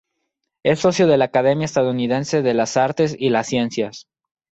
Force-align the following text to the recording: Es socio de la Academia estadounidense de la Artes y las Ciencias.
Es 0.65 0.79
socio 0.79 1.05
de 1.05 1.15
la 1.17 1.25
Academia 1.25 1.65
estadounidense 1.65 2.41
de 2.41 2.55
la 2.55 2.63
Artes 2.73 3.15
y 3.19 3.29
las 3.29 3.45
Ciencias. 3.45 4.07